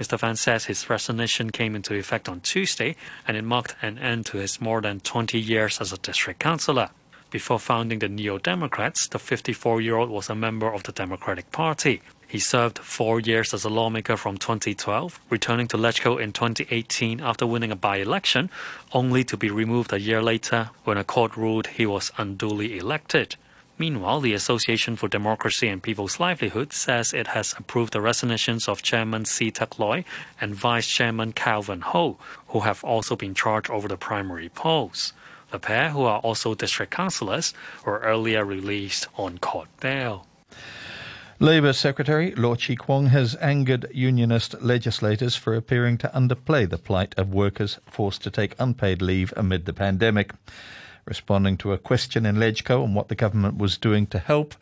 Mr. 0.00 0.18
Fan 0.18 0.36
says 0.36 0.64
his 0.64 0.88
resignation 0.88 1.50
came 1.50 1.76
into 1.76 1.94
effect 1.94 2.30
on 2.30 2.40
Tuesday 2.40 2.96
and 3.28 3.36
it 3.36 3.44
marked 3.44 3.76
an 3.82 3.98
end 3.98 4.24
to 4.24 4.38
his 4.38 4.58
more 4.58 4.80
than 4.80 5.00
20 5.00 5.38
years 5.38 5.82
as 5.82 5.92
a 5.92 5.98
district 5.98 6.40
councillor. 6.40 6.88
Before 7.34 7.58
founding 7.58 7.98
the 7.98 8.08
Neo 8.08 8.38
Democrats, 8.38 9.08
the 9.08 9.18
54 9.18 9.80
year 9.80 9.96
old 9.96 10.08
was 10.08 10.30
a 10.30 10.36
member 10.36 10.72
of 10.72 10.84
the 10.84 10.92
Democratic 10.92 11.50
Party. 11.50 12.00
He 12.28 12.38
served 12.38 12.78
four 12.78 13.18
years 13.18 13.52
as 13.52 13.64
a 13.64 13.68
lawmaker 13.68 14.16
from 14.16 14.38
2012, 14.38 15.18
returning 15.30 15.66
to 15.66 15.76
LegCo 15.76 16.22
in 16.22 16.32
2018 16.32 17.20
after 17.20 17.44
winning 17.44 17.72
a 17.72 17.74
by 17.74 17.96
election, 17.96 18.50
only 18.92 19.24
to 19.24 19.36
be 19.36 19.50
removed 19.50 19.92
a 19.92 19.98
year 19.98 20.22
later 20.22 20.70
when 20.84 20.96
a 20.96 21.02
court 21.02 21.36
ruled 21.36 21.66
he 21.66 21.86
was 21.86 22.12
unduly 22.18 22.78
elected. 22.78 23.34
Meanwhile, 23.78 24.20
the 24.20 24.34
Association 24.34 24.94
for 24.94 25.08
Democracy 25.08 25.66
and 25.66 25.82
People's 25.82 26.20
Livelihood 26.20 26.72
says 26.72 27.12
it 27.12 27.26
has 27.26 27.52
approved 27.58 27.94
the 27.94 28.00
resignations 28.00 28.68
of 28.68 28.82
Chairman 28.82 29.24
Sze 29.24 29.50
Tak 29.50 29.80
Loi 29.80 30.04
and 30.40 30.54
Vice 30.54 30.86
Chairman 30.86 31.32
Calvin 31.32 31.80
Ho, 31.80 32.16
who 32.50 32.60
have 32.60 32.84
also 32.84 33.16
been 33.16 33.34
charged 33.34 33.70
over 33.70 33.88
the 33.88 33.96
primary 33.96 34.48
polls. 34.48 35.12
The 35.54 35.60
pair, 35.60 35.90
who 35.90 36.02
are 36.02 36.18
also 36.18 36.56
district 36.56 36.90
councillors, 36.90 37.54
were 37.84 38.00
earlier 38.00 38.44
released 38.44 39.06
on 39.16 39.38
court 39.38 39.68
bail. 39.78 40.26
Labour 41.38 41.72
Secretary 41.72 42.34
Law 42.34 42.56
Chi 42.56 42.74
Kwong 42.74 43.06
has 43.06 43.36
angered 43.36 43.86
unionist 43.94 44.60
legislators 44.60 45.36
for 45.36 45.54
appearing 45.54 45.96
to 45.98 46.08
underplay 46.08 46.68
the 46.68 46.76
plight 46.76 47.14
of 47.16 47.32
workers 47.32 47.78
forced 47.86 48.24
to 48.24 48.32
take 48.32 48.56
unpaid 48.58 49.00
leave 49.00 49.32
amid 49.36 49.64
the 49.64 49.72
pandemic. 49.72 50.32
Responding 51.04 51.56
to 51.58 51.70
a 51.70 51.78
question 51.78 52.26
in 52.26 52.34
LegCo 52.34 52.82
on 52.82 52.94
what 52.94 53.06
the 53.06 53.14
government 53.14 53.56
was 53.56 53.78
doing 53.78 54.08
to 54.08 54.18
help, 54.18 54.56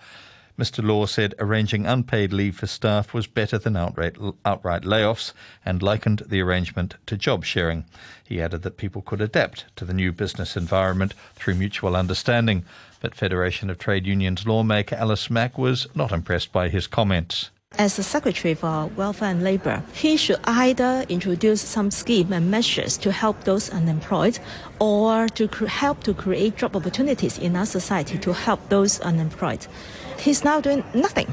Mr. 0.59 0.85
Law 0.85 1.07
said 1.07 1.35
arranging 1.39 1.87
unpaid 1.87 2.31
leave 2.31 2.57
for 2.57 2.67
staff 2.67 3.15
was 3.15 3.27
better 3.27 3.57
than 3.57 3.75
outright, 3.75 4.17
outright 4.45 4.83
layoffs 4.83 5.33
and 5.65 5.83
likened 5.83 6.23
the 6.27 6.43
arrangement 6.43 6.95
to 7.07 7.17
job 7.17 7.43
sharing. 7.43 7.87
He 8.29 8.41
added 8.41 8.61
that 8.63 8.77
people 8.77 9.01
could 9.01 9.23
adapt 9.23 9.65
to 9.77 9.87
the 9.87 9.95
new 9.95 10.13
business 10.13 10.55
environment 10.55 11.15
through 11.35 11.55
mutual 11.55 11.97
understanding. 11.97 12.67
But 13.01 13.15
Federation 13.15 13.71
of 13.71 13.79
Trade 13.79 14.07
Unions 14.07 14.47
lawmaker 14.47 14.95
Alice 14.97 15.31
Mak 15.31 15.57
was 15.57 15.87
not 15.95 16.13
impressed 16.13 16.53
by 16.53 16.69
his 16.69 16.87
comments. 16.87 17.51
As 17.79 17.97
the 17.97 18.03
Secretary 18.03 18.53
for 18.53 18.89
Welfare 18.89 19.31
and 19.31 19.43
Labour, 19.43 19.83
he 19.95 20.19
should 20.19 20.39
either 20.45 21.07
introduce 21.09 21.63
some 21.63 21.91
scheme 21.91 22.31
and 22.35 22.51
measures 22.51 22.99
to 22.99 23.11
help 23.11 23.45
those 23.45 23.71
unemployed 23.71 24.39
or 24.79 25.31
to 25.31 25.47
help 25.65 26.05
to 26.05 26.13
create 26.13 26.59
job 26.59 26.77
opportunities 26.77 27.39
in 27.39 27.57
our 27.57 27.65
society 27.65 28.19
to 28.19 28.35
help 28.35 28.69
those 28.69 29.01
unemployed 29.01 29.67
he's 30.23 30.45
now 30.45 30.61
doing 30.61 30.85
nothing 30.95 31.27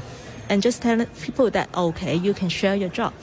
and 0.48 0.62
just 0.62 0.82
telling 0.82 1.06
people 1.22 1.50
that, 1.50 1.68
okay, 1.76 2.16
you 2.16 2.34
can 2.34 2.48
share 2.48 2.74
your 2.74 2.88
job. 2.88 3.14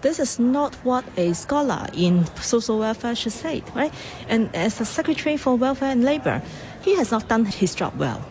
This 0.00 0.20
is 0.20 0.38
not 0.38 0.76
what 0.76 1.04
a 1.16 1.32
scholar 1.34 1.86
in 1.92 2.24
social 2.36 2.78
welfare 2.78 3.16
should 3.16 3.32
say, 3.32 3.64
right? 3.74 3.92
And 4.28 4.54
as 4.54 4.80
a 4.80 4.84
Secretary 4.84 5.36
for 5.36 5.56
Welfare 5.56 5.90
and 5.90 6.04
Labour, 6.04 6.40
he 6.82 6.94
has 6.96 7.10
not 7.10 7.28
done 7.28 7.44
his 7.44 7.74
job 7.74 7.98
well. 7.98 8.24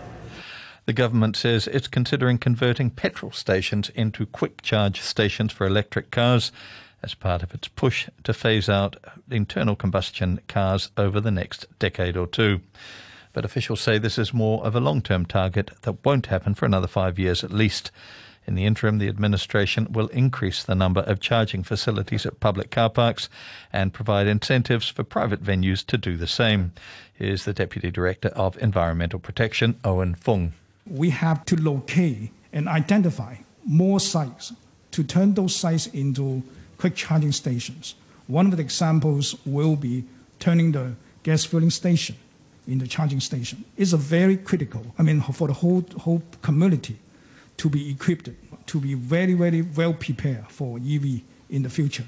The 0.85 0.93
government 0.93 1.35
says 1.35 1.67
it's 1.67 1.89
considering 1.89 2.37
converting 2.37 2.89
petrol 2.89 3.33
stations 3.33 3.89
into 3.89 4.25
quick 4.25 4.61
charge 4.61 5.01
stations 5.01 5.51
for 5.51 5.67
electric 5.67 6.11
cars 6.11 6.53
as 7.03 7.13
part 7.13 7.43
of 7.43 7.53
its 7.53 7.67
push 7.67 8.07
to 8.23 8.33
phase 8.33 8.69
out 8.69 8.95
internal 9.29 9.75
combustion 9.75 10.39
cars 10.47 10.89
over 10.95 11.19
the 11.19 11.31
next 11.31 11.65
decade 11.79 12.15
or 12.15 12.27
two 12.27 12.61
but 13.37 13.45
officials 13.45 13.79
say 13.79 13.99
this 13.99 14.17
is 14.17 14.33
more 14.33 14.65
of 14.65 14.75
a 14.75 14.79
long 14.79 14.99
term 14.99 15.23
target 15.23 15.69
that 15.83 16.03
won't 16.03 16.25
happen 16.25 16.55
for 16.55 16.65
another 16.65 16.87
five 16.87 17.19
years 17.19 17.43
at 17.43 17.51
least. 17.51 17.91
In 18.47 18.55
the 18.55 18.65
interim, 18.65 18.97
the 18.97 19.09
administration 19.09 19.85
will 19.91 20.07
increase 20.07 20.63
the 20.63 20.73
number 20.73 21.01
of 21.01 21.19
charging 21.19 21.61
facilities 21.61 22.25
at 22.25 22.39
public 22.39 22.71
car 22.71 22.89
parks 22.89 23.29
and 23.71 23.93
provide 23.93 24.25
incentives 24.25 24.89
for 24.89 25.03
private 25.03 25.43
venues 25.43 25.85
to 25.85 25.99
do 25.99 26.17
the 26.17 26.25
same. 26.25 26.71
Here's 27.13 27.45
the 27.45 27.53
Deputy 27.53 27.91
Director 27.91 28.29
of 28.29 28.57
Environmental 28.57 29.19
Protection, 29.19 29.79
Owen 29.83 30.15
Fung. 30.15 30.53
We 30.87 31.11
have 31.11 31.45
to 31.45 31.55
locate 31.57 32.31
and 32.51 32.67
identify 32.67 33.35
more 33.63 33.99
sites 33.99 34.51
to 34.93 35.03
turn 35.03 35.35
those 35.35 35.55
sites 35.55 35.85
into 35.85 36.41
quick 36.79 36.95
charging 36.95 37.33
stations. 37.33 37.93
One 38.25 38.47
of 38.47 38.57
the 38.57 38.63
examples 38.63 39.35
will 39.45 39.75
be 39.75 40.05
turning 40.39 40.71
the 40.71 40.95
gas 41.21 41.45
filling 41.45 41.69
station 41.69 42.15
in 42.67 42.79
the 42.79 42.87
charging 42.87 43.19
station 43.19 43.63
It's 43.77 43.93
a 43.93 43.97
very 43.97 44.37
critical. 44.37 44.81
I 44.99 45.03
mean, 45.03 45.21
for 45.21 45.47
the 45.47 45.53
whole 45.53 45.85
whole 45.97 46.21
community 46.41 46.97
to 47.57 47.69
be 47.69 47.89
equipped, 47.89 48.29
to 48.67 48.79
be 48.79 48.93
very 48.93 49.33
very 49.33 49.61
well 49.61 49.93
prepared 49.93 50.45
for 50.49 50.77
EV 50.77 51.21
in 51.49 51.63
the 51.63 51.69
future. 51.69 52.07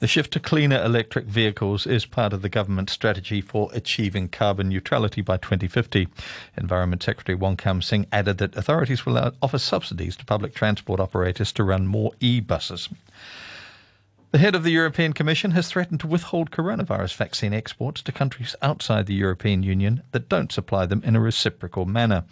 The 0.00 0.06
shift 0.06 0.32
to 0.32 0.40
cleaner 0.40 0.82
electric 0.82 1.26
vehicles 1.26 1.86
is 1.86 2.06
part 2.06 2.32
of 2.32 2.40
the 2.40 2.48
government's 2.48 2.94
strategy 2.94 3.42
for 3.42 3.68
achieving 3.74 4.28
carbon 4.28 4.70
neutrality 4.70 5.20
by 5.20 5.36
2050. 5.36 6.08
Environment 6.56 7.02
Secretary 7.02 7.36
Wong 7.36 7.58
Kam 7.58 7.82
Sing 7.82 8.06
added 8.10 8.38
that 8.38 8.56
authorities 8.56 9.04
will 9.04 9.32
offer 9.42 9.58
subsidies 9.58 10.16
to 10.16 10.24
public 10.24 10.54
transport 10.54 11.00
operators 11.00 11.52
to 11.52 11.64
run 11.64 11.86
more 11.86 12.12
e-buses. 12.18 12.88
The 14.32 14.38
head 14.38 14.54
of 14.54 14.62
the 14.62 14.70
European 14.70 15.12
Commission 15.12 15.50
has 15.52 15.66
threatened 15.66 15.98
to 16.00 16.06
withhold 16.06 16.52
coronavirus 16.52 17.16
vaccine 17.16 17.52
exports 17.52 18.00
to 18.02 18.12
countries 18.12 18.54
outside 18.62 19.06
the 19.06 19.14
European 19.14 19.64
Union 19.64 20.04
that 20.12 20.28
don't 20.28 20.52
supply 20.52 20.86
them 20.86 21.02
in 21.04 21.16
a 21.16 21.20
reciprocal 21.20 21.84
manner. 21.84 22.22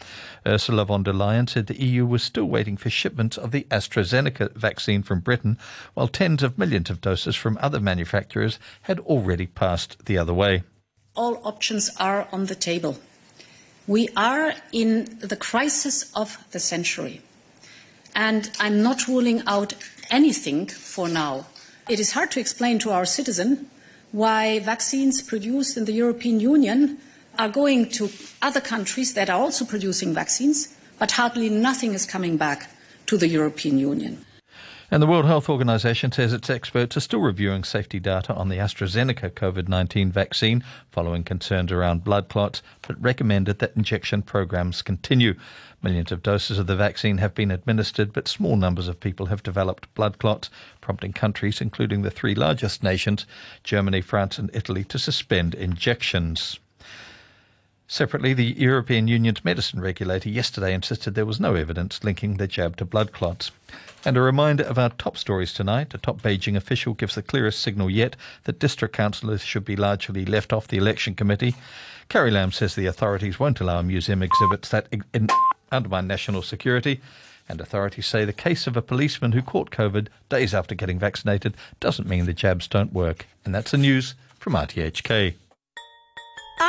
Ursula 0.47 0.85
von 0.85 1.03
der 1.03 1.13
Leyen 1.13 1.49
said 1.49 1.67
the 1.67 1.83
EU 1.85 2.07
was 2.07 2.23
still 2.23 2.45
waiting 2.45 2.77
for 2.77 2.89
shipments 2.89 3.37
of 3.37 3.51
the 3.51 3.67
AstraZeneca 3.73 4.55
vaccine 4.55 5.03
from 5.03 5.19
Britain, 5.19 5.59
while 5.95 6.07
tens 6.07 6.45
of 6.45 6.57
millions 6.57 6.89
of 6.89 7.01
doses 7.01 7.35
from 7.35 7.59
other 7.61 7.81
manufacturers 7.81 8.61
had 8.83 9.01
already 9.01 9.49
passed 9.49 10.05
the 10.05 10.17
other 10.17 10.33
way. 10.33 10.63
All 11.17 11.41
options 11.45 11.91
are 11.99 12.29
on 12.31 12.47
the 12.47 12.55
table. 12.55 13.01
We 13.89 14.09
are 14.17 14.55
in 14.71 15.19
the 15.19 15.37
crisis 15.37 16.13
of 16.15 16.39
the 16.53 16.61
century, 16.61 17.23
and 18.15 18.53
I'm 18.61 18.85
not 18.85 19.09
ruling 19.09 19.43
out 19.49 19.75
anything 20.11 20.69
for 20.69 21.09
now 21.09 21.47
it 21.89 21.99
is 21.99 22.13
hard 22.13 22.31
to 22.33 22.41
explain 22.41 22.79
to 22.81 22.91
our 22.91 23.07
citizen 23.07 23.69
why 24.13 24.59
vaccines 24.61 25.23
produced 25.23 25.77
in 25.77 25.85
the 25.85 25.93
European 25.93 26.41
Union 26.41 26.99
are 27.39 27.49
going 27.49 27.89
to 27.91 28.11
other 28.43 28.61
countries 28.61 29.15
that 29.15 29.31
are 29.31 29.41
also 29.41 29.65
producing 29.65 30.13
vaccines, 30.13 30.75
but 30.99 31.13
hardly 31.13 31.49
nothing 31.49 31.95
is 31.95 32.05
coming 32.05 32.37
back 32.37 32.71
to 33.07 33.17
the 33.17 33.29
European 33.29 33.79
Union. 33.79 34.25
And 34.91 35.03
the 35.03 35.07
World 35.07 35.27
Health 35.27 35.51
Organization 35.51 36.13
says 36.13 36.33
its 36.33 36.49
experts 36.49 36.97
are 36.97 37.01
still 37.01 37.21
reviewing 37.21 37.63
safety 37.63 38.01
data 38.01 38.33
on 38.33 38.49
the 38.49 38.57
AstraZeneca 38.57 39.33
COVID 39.33 39.69
19 39.69 40.11
vaccine 40.11 40.65
following 40.91 41.25
concerns 41.25 41.71
around 41.71 42.05
blood 42.05 42.31
clots, 42.31 42.63
but 42.81 42.99
recommended 42.99 43.59
that 43.59 43.77
injection 43.77 44.23
programs 44.23 44.81
continue. 44.81 45.35
Millions 45.83 46.11
of 46.11 46.23
doses 46.23 46.59
of 46.59 46.69
the 46.69 46.75
vaccine 46.75 47.19
have 47.19 47.35
been 47.35 47.51
administered, 47.51 48.15
but 48.15 48.27
small 48.27 48.57
numbers 48.57 48.89
of 48.89 48.99
people 48.99 49.27
have 49.27 49.43
developed 49.43 49.93
blood 49.95 50.19
clots, 50.19 50.49
prompting 50.81 51.13
countries, 51.13 51.61
including 51.61 52.01
the 52.01 52.11
three 52.11 52.35
largest 52.35 52.83
nations, 52.83 53.27
Germany, 53.63 54.01
France, 54.01 54.39
and 54.39 54.51
Italy, 54.55 54.85
to 54.85 54.99
suspend 54.99 55.55
injections. 55.55 56.59
Separately, 57.91 58.35
the 58.35 58.45
European 58.45 59.09
Union's 59.09 59.43
medicine 59.47 59.81
regulator 59.81 60.29
yesterday 60.29 60.75
insisted 60.75 61.15
there 61.15 61.25
was 61.25 61.41
no 61.41 61.55
evidence 61.55 62.05
linking 62.05 62.37
the 62.37 62.47
jab 62.47 62.77
to 62.77 62.85
blood 62.85 63.13
clots. 63.13 63.51
And 64.05 64.15
a 64.15 64.21
reminder 64.21 64.65
of 64.65 64.79
our 64.79 64.91
top 64.91 65.17
stories 65.17 65.55
tonight. 65.55 65.95
A 65.95 65.99
top 65.99 66.21
Beijing 66.21 66.55
official 66.55 66.93
gives 66.93 67.15
the 67.15 67.23
clearest 67.23 67.61
signal 67.61 67.89
yet 67.89 68.15
that 68.45 68.59
district 68.59 68.95
councillors 68.95 69.43
should 69.43 69.65
be 69.65 69.75
largely 69.75 70.27
left 70.27 70.53
off 70.53 70.69
the 70.69 70.77
election 70.77 71.15
committee. 71.15 71.55
Carrie 72.11 72.31
Lam 72.31 72.53
says 72.53 72.75
the 72.75 72.85
authorities 72.85 73.41
won't 73.41 73.59
allow 73.59 73.81
museum 73.81 74.23
exhibits 74.23 74.69
that 74.69 74.87
in- 74.93 75.29
undermine 75.73 76.07
national 76.07 76.43
security. 76.43 77.01
And 77.49 77.59
authorities 77.59 78.07
say 78.07 78.27
the 78.27 78.35
case 78.35 78.67
of 78.67 78.77
a 78.77 78.83
policeman 78.83 79.33
who 79.33 79.41
caught 79.41 79.71
COVID 79.71 80.09
days 80.29 80.53
after 80.53 80.75
getting 80.75 80.99
vaccinated 80.99 81.57
doesn't 81.81 82.07
mean 82.07 82.27
the 82.27 82.35
jabs 82.35 82.69
don't 82.69 82.93
work. 82.93 83.27
And 83.47 83.55
that's 83.55 83.71
the 83.71 83.79
news 83.79 84.15
from 84.39 84.53
RTHK. 84.53 85.37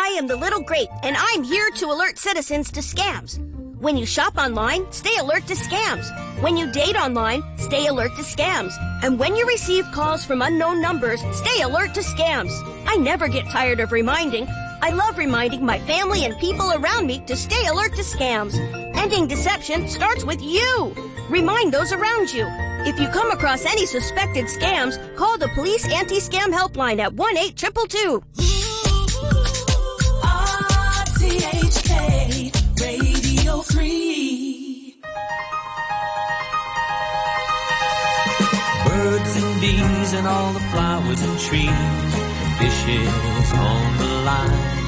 I 0.10 0.14
am 0.14 0.26
the 0.26 0.36
Little 0.36 0.64
Grape, 0.64 0.90
and 1.04 1.16
I'm 1.16 1.44
here 1.44 1.70
to 1.70 1.86
alert 1.86 2.18
citizens 2.18 2.72
to 2.72 2.80
scams. 2.80 3.38
When 3.80 3.96
you 3.96 4.08
shop 4.08 4.40
online, 4.40 4.92
stay 4.92 5.16
alert 5.20 5.46
to 5.46 5.54
scams. 5.54 6.10
When 6.42 6.58
you 6.58 6.72
date 6.72 6.96
online, 6.96 7.44
stay 7.60 7.86
alert 7.86 8.16
to 8.16 8.24
scams. 8.24 8.74
And 9.04 9.20
when 9.20 9.36
you 9.36 9.46
receive 9.46 9.86
calls 9.92 10.26
from 10.26 10.42
unknown 10.42 10.82
numbers, 10.82 11.22
stay 11.32 11.62
alert 11.62 11.94
to 11.94 12.00
scams. 12.00 12.52
I 12.88 12.96
never 12.96 13.28
get 13.28 13.52
tired 13.52 13.82
of 13.82 13.92
reminding. 13.92 14.48
I 14.82 14.90
love 14.90 15.20
reminding 15.20 15.64
my 15.64 15.78
family 15.78 16.26
and 16.26 16.36
people 16.40 16.72
around 16.72 17.06
me 17.06 17.20
to 17.28 17.36
stay 17.36 17.68
alert 17.68 17.94
to 17.94 18.02
scams. 18.02 18.58
Ending 18.98 19.28
deception 19.28 19.88
starts 19.88 20.26
with 20.26 20.42
you. 20.42 20.92
Remind 21.30 21.72
those 21.72 21.94
around 21.94 22.34
you. 22.34 22.48
If 22.90 23.00
you 23.00 23.08
come 23.10 23.30
across 23.30 23.64
any 23.64 23.86
suspected 23.86 24.46
scams, 24.46 24.98
call 25.16 25.38
the 25.38 25.50
police 25.50 25.86
anti-scam 25.88 26.52
helpline 26.52 26.98
at 26.98 27.14
1-822. 27.14 28.49
RTHK 31.20 31.92
Radio 32.80 33.62
Free. 33.62 34.96
Birds 38.86 39.36
and 39.36 39.52
bees 39.60 40.14
and 40.14 40.26
all 40.26 40.54
the 40.54 40.64
flowers 40.72 41.22
and 41.22 41.40
trees, 41.40 41.68
and 41.68 42.52
fishes 42.60 43.52
on 43.52 43.98
the 43.98 44.12
line. 44.30 44.88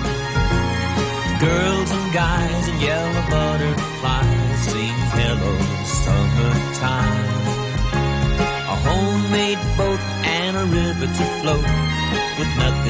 Girls 1.41 1.91
and 1.91 2.13
guys 2.13 2.67
and 2.69 2.81
yellow 2.81 3.23
butterflies 3.29 4.59
sing 4.71 4.97
hello 5.11 5.53
summertime. 5.83 7.27
A 8.71 8.75
homemade 8.88 9.63
boat 9.75 10.00
and 10.23 10.55
a 10.55 10.65
river 10.79 11.07
to 11.07 11.25
float 11.41 11.67
with 12.39 12.51
nothing 12.57 12.80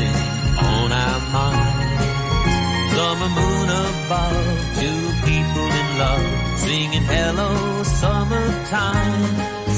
above, 4.12 4.76
two 4.76 5.04
people 5.26 5.68
in 5.80 5.88
love 5.98 6.60
singing 6.60 7.04
hello 7.04 7.84
summertime, 7.84 9.24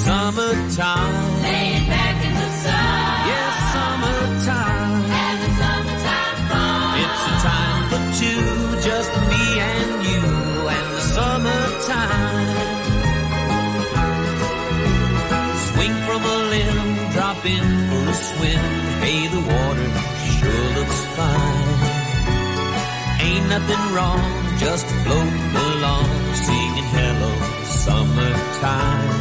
summertime. 0.06 1.13
Nothing 23.64 23.96
wrong, 23.96 24.58
just 24.58 24.86
float 25.04 25.34
along, 25.68 26.10
singing 26.34 26.88
hello 26.96 27.32
summertime. 27.86 29.20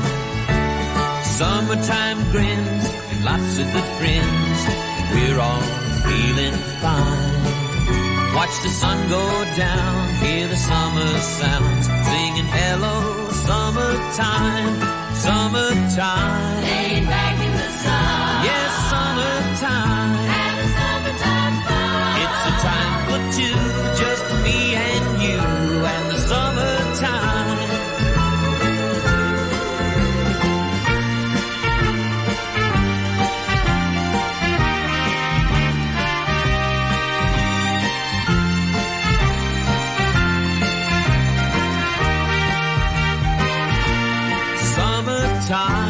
Summertime 1.25 2.31
grins 2.33 2.85
and 3.11 3.25
lots 3.25 3.59
of 3.59 3.67
good 3.73 3.91
friends. 3.99 4.59
We're 5.15 5.41
all 5.41 5.63
feeling 6.07 6.57
fine. 6.83 8.35
Watch 8.35 8.55
the 8.63 8.71
sun 8.71 9.09
go 9.09 9.25
down, 9.57 10.15
hear 10.25 10.49
the 10.49 10.57
summer 10.57 11.11
sounds, 11.19 11.87
singing 12.09 12.47
hello 12.47 13.31
summertime, 13.47 14.75
summertime. 15.15 16.63
Laying 16.63 17.07
back 17.07 17.37
in 17.47 17.53
the 17.53 17.71
sun. 17.83 18.45
Yes, 18.49 18.71
summertime. 18.91 20.22
Summertime. 45.43 45.82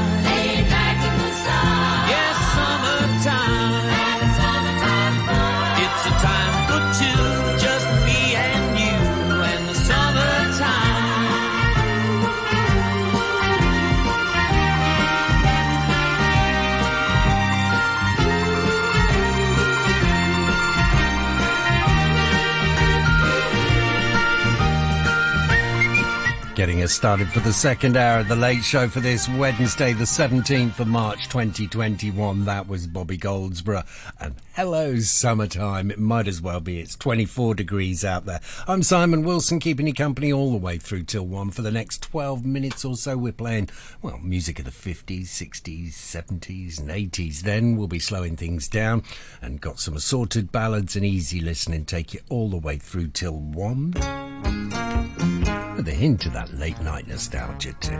Started 26.86 27.28
for 27.28 27.40
the 27.40 27.52
second 27.52 27.96
hour 27.96 28.20
of 28.20 28.28
the 28.28 28.34
late 28.34 28.64
show 28.64 28.88
for 28.88 29.00
this 29.00 29.28
Wednesday, 29.28 29.92
the 29.92 30.04
17th 30.04 30.80
of 30.80 30.88
March 30.88 31.28
2021. 31.28 32.44
That 32.44 32.66
was 32.66 32.86
Bobby 32.86 33.16
Goldsboro. 33.16 33.84
And 34.20 34.34
hello, 34.54 34.98
summertime. 34.98 35.90
It 35.90 35.98
might 35.98 36.26
as 36.26 36.42
well 36.42 36.60
be. 36.60 36.80
It's 36.80 36.96
24 36.96 37.54
degrees 37.54 38.04
out 38.04 38.26
there. 38.26 38.40
I'm 38.66 38.82
Simon 38.82 39.22
Wilson, 39.22 39.60
keeping 39.60 39.86
you 39.86 39.94
company 39.94 40.32
all 40.32 40.50
the 40.50 40.58
way 40.58 40.76
through 40.76 41.04
till 41.04 41.26
1. 41.26 41.52
For 41.52 41.62
the 41.62 41.70
next 41.70 42.02
12 42.02 42.44
minutes 42.44 42.84
or 42.84 42.96
so, 42.96 43.16
we're 43.16 43.32
playing, 43.32 43.70
well, 44.02 44.18
music 44.18 44.58
of 44.58 44.64
the 44.64 44.70
50s, 44.70 45.26
60s, 45.26 45.92
70s, 45.92 46.80
and 46.80 46.90
80s. 46.90 47.42
Then 47.42 47.76
we'll 47.76 47.86
be 47.86 48.00
slowing 48.00 48.36
things 48.36 48.66
down 48.66 49.04
and 49.40 49.60
got 49.60 49.78
some 49.78 49.94
assorted 49.94 50.50
ballads 50.50 50.96
and 50.96 51.04
easy 51.04 51.40
listening. 51.40 51.84
Take 51.84 52.12
you 52.12 52.20
all 52.28 52.50
the 52.50 52.58
way 52.58 52.76
through 52.76 53.08
till 53.08 53.38
1 53.38 55.61
with 55.84 55.92
a 55.92 55.96
hint 55.96 56.26
of 56.26 56.32
that 56.32 56.52
late 56.60 56.80
night 56.82 57.08
nostalgia 57.08 57.72
too. 57.80 57.98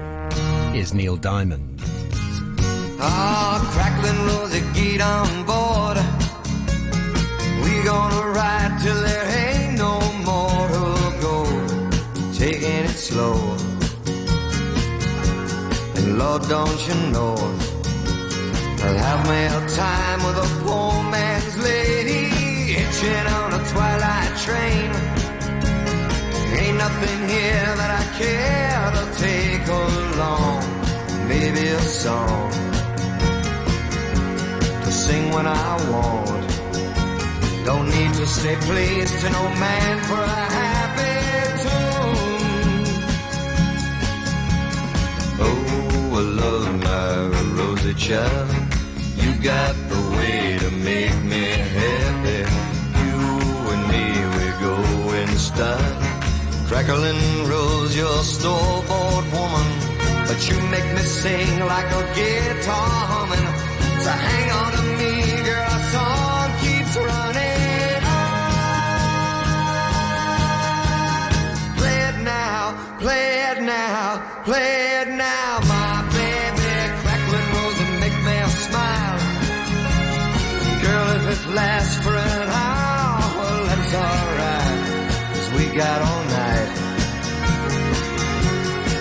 Here's 0.72 0.94
Neil 0.94 1.16
Diamond. 1.16 1.80
Ah, 3.00 3.58
crackling 3.74 4.20
Rosie, 4.28 4.62
get 4.72 5.00
on 5.00 5.26
board. 5.50 5.96
We 7.64 7.82
gonna 7.82 8.28
ride 8.38 8.78
till 8.82 9.00
there 9.02 9.26
ain't 9.42 9.78
no 9.78 9.98
more 10.28 10.68
to 10.76 10.84
go. 11.26 11.36
Taking 12.34 12.84
it 12.86 12.98
slow. 13.08 13.34
And 15.96 16.18
Lord, 16.18 16.42
don't 16.42 16.80
you 16.86 16.94
know, 17.10 17.34
I'll 18.84 18.98
have 19.08 19.26
a 19.28 19.68
time 19.74 20.20
with 20.26 20.38
a 20.46 20.48
poor 20.62 20.92
man's 21.10 21.58
lady, 21.58 22.30
hitching 22.74 23.26
on 23.38 23.54
a 23.54 23.62
twilight 23.72 24.36
train. 24.38 24.91
Nothing 26.84 27.20
here 27.28 27.70
that 27.80 27.92
I 28.02 28.04
care 28.22 28.86
to 28.96 29.04
take 29.26 29.66
along. 29.84 30.62
Maybe 31.28 31.64
a 31.68 31.80
song 31.80 32.50
to 34.84 34.90
sing 34.90 35.30
when 35.30 35.46
I 35.46 35.70
want. 35.90 36.48
Don't 37.64 37.88
need 37.96 38.12
to 38.14 38.26
say 38.26 38.56
please 38.66 39.10
to 39.22 39.30
no 39.30 39.44
man 39.64 39.94
for 40.08 40.22
a 40.40 40.44
happy 40.58 41.18
tune. 41.62 42.84
Oh, 45.46 46.18
I 46.18 46.22
love 46.42 46.66
my 46.88 47.12
Rosie 47.58 47.94
child. 47.94 48.50
You 49.22 49.30
got 49.40 49.74
the 49.92 50.00
way 50.16 50.58
to 50.58 50.70
make 50.88 51.16
me 51.32 51.44
Crackling 56.84 57.46
rose, 57.46 57.96
you're 57.96 58.24
store-bought 58.24 59.24
woman, 59.32 59.68
but 60.26 60.50
you 60.50 60.56
make 60.68 60.88
me 60.96 61.02
sing 61.02 61.60
like 61.60 61.86
a 61.86 62.02
guitar 62.12 62.90
humming. 63.12 63.48
So 64.02 64.10
hang 64.10 64.50
on 64.50 64.72
to 64.72 64.82
me, 64.98 65.12
girl, 65.46 65.71